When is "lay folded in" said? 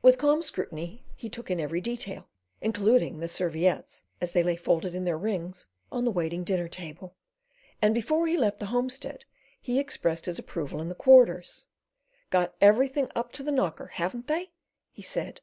4.42-5.04